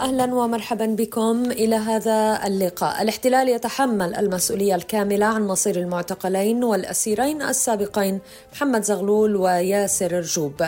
[0.00, 3.02] أهلا ومرحبا بكم إلى هذا اللقاء.
[3.02, 8.20] الاحتلال يتحمل المسؤولية الكاملة عن مصير المعتقلين والأسيرين السابقين
[8.52, 10.62] محمد زغلول وياسر رجوب.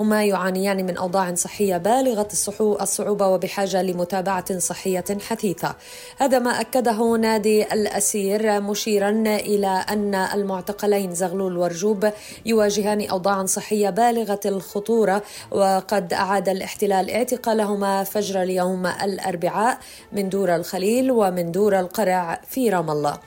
[0.00, 2.28] هما يعانيان من أوضاع صحية بالغة
[2.60, 5.74] الصعوبة وبحاجة لمتابعة صحية حثيثة.
[6.18, 12.10] هذا ما أكده نادي الأسير مشيرا إلى أن المعتقلين زغلول ورجوب
[12.46, 19.78] يواجهان اوضاعا صحية بالغة الخطورة وقد أعاد الاحتلال اعتقالهما فجر اليوم يوم الأربعاء
[20.12, 23.18] من دور الخليل ومن دور القرع في رام الله.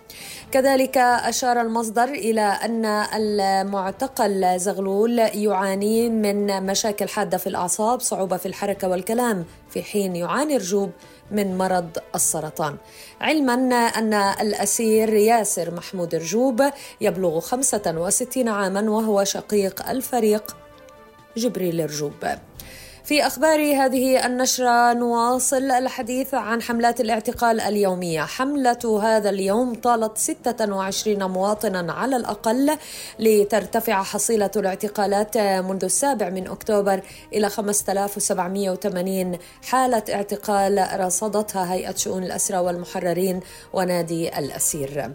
[0.51, 8.45] كذلك أشار المصدر إلى أن المعتقل زغلول يعاني من مشاكل حادة في الأعصاب صعوبة في
[8.45, 10.91] الحركة والكلام في حين يعاني رجوب
[11.31, 12.77] من مرض السرطان.
[13.21, 13.53] علما
[13.97, 16.63] أن الأسير ياسر محمود رجوب
[17.01, 20.57] يبلغ 65 عاما وهو شقيق الفريق
[21.37, 22.13] جبريل رجوب
[23.03, 28.21] في أخبار هذه النشرة نواصل الحديث عن حملات الاعتقال اليومية.
[28.21, 32.77] حملة هذا اليوم طالت 26 مواطنا على الأقل
[33.19, 37.01] لترتفع حصيلة الاعتقالات منذ السابع من أكتوبر
[37.33, 43.39] إلى 5780 حالة اعتقال رصدتها هيئة شؤون الأسرى والمحررين
[43.73, 45.11] ونادي الأسير.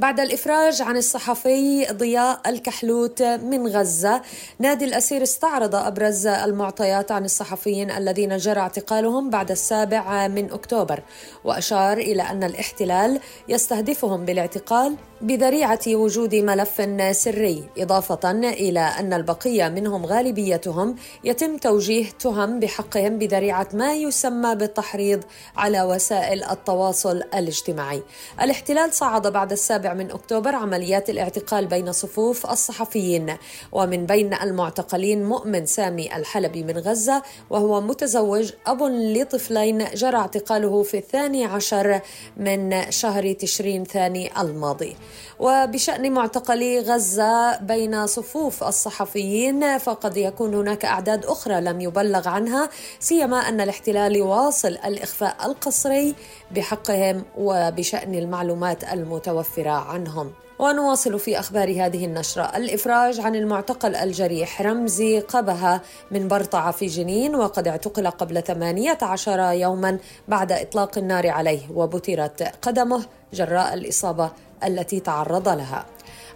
[0.00, 4.22] بعد الإفراج عن الصحفي ضياء الكحلوت من غزة
[4.58, 11.02] نادي الأسير استعرض أبرز المعطيات عن الصحفيين الذين جرى اعتقالهم بعد السابع من أكتوبر
[11.44, 20.06] وأشار إلى أن الاحتلال يستهدفهم بالاعتقال بذريعة وجود ملف سري إضافة إلى أن البقية منهم
[20.06, 25.24] غالبيتهم يتم توجيه تهم بحقهم بذريعة ما يسمى بالتحريض
[25.56, 28.02] على وسائل التواصل الاجتماعي.
[28.42, 33.36] الاحتلال صعد بعد السابع السابع من أكتوبر عمليات الاعتقال بين صفوف الصحفيين.
[33.72, 40.98] ومن بين المعتقلين مؤمن سامي الحلبي من غزة وهو متزوج أب لطفلين جرى اعتقاله في
[40.98, 42.00] الثاني عشر
[42.36, 44.96] من شهر تشرين ثاني الماضي.
[45.38, 52.68] وبشأن معتقلي غزة بين صفوف الصحفيين فقد يكون هناك أعداد أخرى لم يبلغ عنها
[53.00, 56.14] سيما أن الاحتلال يواصل الإخفاء القسري
[56.50, 59.73] بحقهم وبشأن المعلومات المتوفرة.
[59.74, 60.32] عنهم.
[60.58, 62.56] ونواصل في أخبار هذه النشرة.
[62.56, 65.80] الإفراج عن المعتقل الجريح رمزي قبها
[66.10, 69.98] من برطعة في جنين وقد اعتقل قبل 18 يوما
[70.28, 74.30] بعد إطلاق النار عليه وبترت قدمه جراء الإصابة
[74.64, 75.86] التي تعرض لها.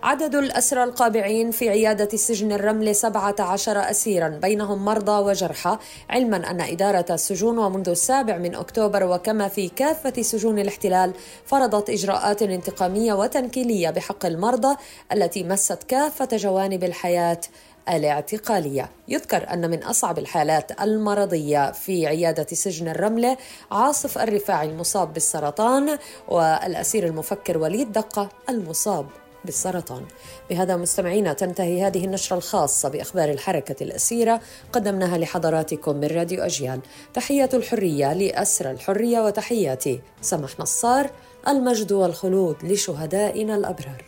[0.03, 5.79] عدد الأسرى القابعين في عيادة سجن الرمل 17 أسيرا بينهم مرضى وجرحى.
[6.11, 11.13] علما أن إدارة السجون ومنذ السابع من أكتوبر وكما في كافة سجون الاحتلال
[11.45, 14.77] فرضت إجراءات انتقامية وتنكيلية بحق المرضى
[15.13, 17.41] التي مست كافة جوانب الحياة
[17.89, 18.91] الاعتقالية.
[19.09, 23.37] يذكر أن من أصعب الحالات المرضية في عيادة سجن الرملة
[23.71, 25.99] عاصف الرفاعي المصاب بالسرطان
[26.29, 29.07] والأسير المفكر وليد دقة المصاب.
[29.45, 30.03] بالسرطان.
[30.51, 34.41] بهذا مستمعينا تنتهي هذه النشرة الخاصة بأخبار الحركة الأسيرة
[34.73, 36.81] قدمناها لحضراتكم من راديو أجيال.
[37.15, 41.11] تحية الحرية لأسر الحرية وتحياتي سمح نصار
[41.49, 44.05] المجد والخلود لشهدائنا الأبرار.